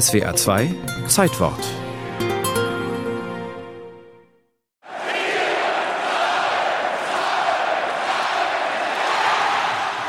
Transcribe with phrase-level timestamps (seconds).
[0.00, 0.74] SWA 2
[1.06, 1.52] Zeitwort.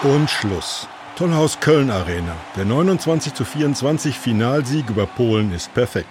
[0.01, 0.87] Und Schluss.
[1.15, 2.35] Tollhaus Köln Arena.
[2.55, 6.09] Der 29 zu 24 Finalsieg über Polen ist perfekt.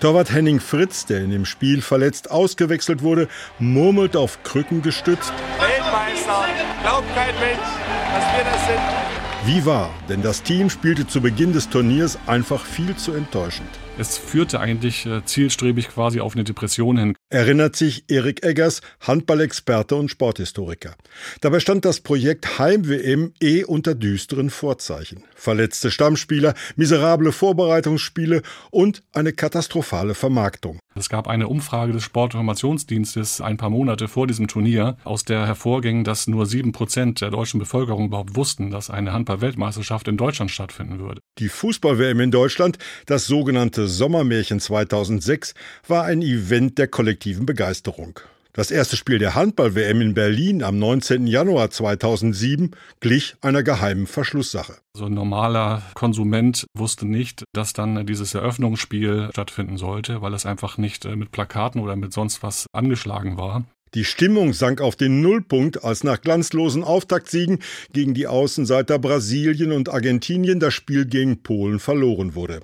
[0.00, 3.28] Torwart Henning Fritz, der in dem Spiel verletzt ausgewechselt wurde,
[3.60, 5.32] murmelt auf Krücken gestützt.
[5.60, 6.46] Weltmeister,
[6.82, 9.21] glaubt kein Mensch, dass wir das sind.
[9.44, 13.68] Wie wahr, denn das Team spielte zu Beginn des Turniers einfach viel zu enttäuschend.
[13.98, 17.16] Es führte eigentlich äh, zielstrebig quasi auf eine Depression hin.
[17.28, 20.94] Erinnert sich Erik Eggers, Handballexperte und Sporthistoriker.
[21.40, 25.24] Dabei stand das Projekt Heim-WM eh unter düsteren Vorzeichen.
[25.34, 30.78] Verletzte Stammspieler, miserable Vorbereitungsspiele und eine katastrophale Vermarktung.
[30.94, 36.04] Es gab eine Umfrage des Sportinformationsdienstes ein paar Monate vor diesem Turnier, aus der hervorging,
[36.04, 40.98] dass nur sieben Prozent der deutschen Bevölkerung überhaupt wussten, dass eine Handball-Weltmeisterschaft in Deutschland stattfinden
[40.98, 41.22] würde.
[41.38, 45.54] Die Fußball-WM in Deutschland, das sogenannte Sommermärchen 2006,
[45.86, 48.20] war ein Event der kollektiven Begeisterung.
[48.54, 51.26] Das erste Spiel der Handball-WM in Berlin am 19.
[51.26, 54.76] Januar 2007 glich einer geheimen Verschlusssache.
[54.94, 60.76] So ein normaler Konsument wusste nicht, dass dann dieses Eröffnungsspiel stattfinden sollte, weil es einfach
[60.76, 63.64] nicht äh, mit Plakaten oder mit sonst was angeschlagen war.
[63.94, 67.60] Die Stimmung sank auf den Nullpunkt, als nach glanzlosen Auftaktsiegen
[67.94, 72.60] gegen die Außenseiter Brasilien und Argentinien das Spiel gegen Polen verloren wurde.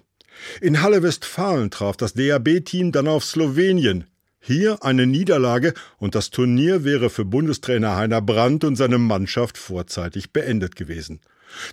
[0.61, 4.05] In Halle Westfalen traf das DAB-Team dann auf Slowenien.
[4.41, 10.33] Hier eine Niederlage und das Turnier wäre für Bundestrainer Heiner Brandt und seine Mannschaft vorzeitig
[10.33, 11.20] beendet gewesen.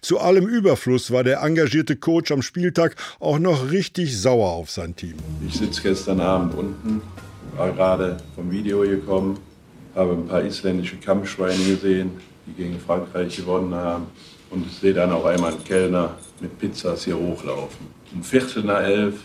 [0.01, 4.95] Zu allem Überfluss war der engagierte Coach am Spieltag auch noch richtig sauer auf sein
[4.95, 5.15] Team.
[5.47, 7.01] Ich sitze gestern Abend unten,
[7.55, 9.39] war gerade vom Video gekommen,
[9.93, 12.11] habe ein paar isländische Kampfschweine gesehen,
[12.45, 14.07] die gegen Frankreich gewonnen haben
[14.49, 17.87] und sehe dann auch einmal einen Kellner mit Pizzas hier hochlaufen.
[18.13, 19.15] Um Viertel nach elf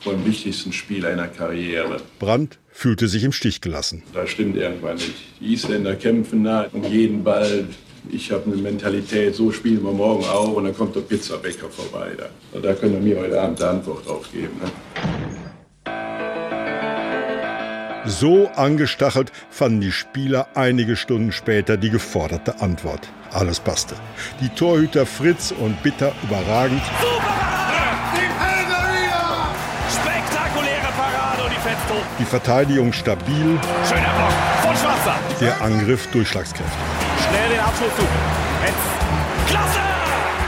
[0.00, 1.98] vor dem wichtigsten Spiel einer Karriere.
[2.18, 4.02] Brandt fühlte sich im Stich gelassen.
[4.14, 5.14] Da stimmt irgendwann nicht.
[5.40, 7.66] Die Isländer kämpfen nah und jeden Ball.
[8.10, 12.12] Ich habe eine Mentalität, so spielen wir morgen auch und dann kommt der Pizzabäcker vorbei.
[12.16, 14.58] Da, da können wir mir heute Abend eine Antwort drauf geben.
[14.62, 14.70] Ne?
[18.06, 23.08] So angestachelt fanden die Spieler einige Stunden später die geforderte Antwort.
[23.30, 23.94] Alles passte.
[24.40, 26.82] Die Torhüter Fritz und Bitter überragend.
[32.18, 33.58] Die Verteidigung stabil.
[33.86, 34.32] Schöner Block
[34.62, 35.14] von Schwarzer.
[35.40, 36.78] Der Angriff durchschlagskräftig.
[37.28, 38.08] Schnell den Abschluss suchen.
[38.64, 39.50] Jetzt.
[39.50, 39.80] Klasse!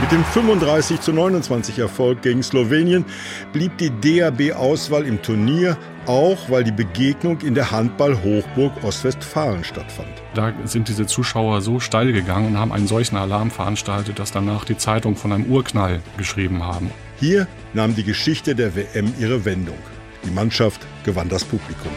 [0.01, 3.05] Mit dem 35 zu 29 Erfolg gegen Slowenien
[3.53, 10.09] blieb die DAB-Auswahl im Turnier, auch weil die Begegnung in der Handball-Hochburg Ostwestfalen stattfand.
[10.33, 14.65] Da sind diese Zuschauer so steil gegangen und haben einen solchen Alarm veranstaltet, dass danach
[14.65, 16.91] die Zeitung von einem Urknall geschrieben haben.
[17.19, 19.77] Hier nahm die Geschichte der WM ihre Wendung.
[20.25, 21.91] Die Mannschaft gewann das Publikum.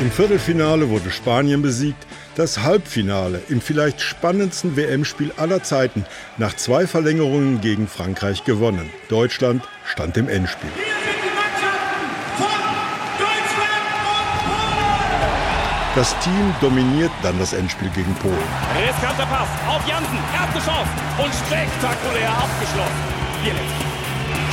[0.00, 2.06] Im Viertelfinale wurde Spanien besiegt,
[2.36, 6.04] das Halbfinale im vielleicht spannendsten WM-Spiel aller Zeiten
[6.36, 8.90] nach zwei Verlängerungen gegen Frankreich gewonnen.
[9.08, 10.70] Deutschland stand im Endspiel.
[15.96, 18.36] Das Team dominiert dann das Endspiel gegen Polen.
[18.86, 20.18] Riskanter Pass auf Jansen.
[20.34, 20.90] Erste Chance.
[21.16, 23.00] Und spektakulär abgeschlossen.
[23.42, 23.56] Bielik.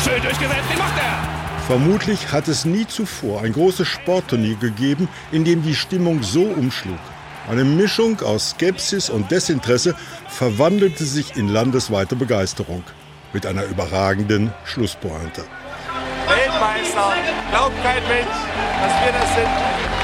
[0.02, 0.72] Schön durchgesetzt.
[0.72, 1.66] Den macht er.
[1.68, 7.00] Vermutlich hat es nie zuvor ein großes Sportturnier gegeben, in dem die Stimmung so umschlug.
[7.50, 9.96] Eine Mischung aus Skepsis und Desinteresse
[10.30, 12.84] verwandelte sich in landesweite Begeisterung
[13.34, 15.44] mit einer überragenden Schlusspointe.
[16.25, 17.14] Weltmeister,
[17.52, 18.30] glaubt kein Mensch,
[18.81, 20.03] dass wir das sind.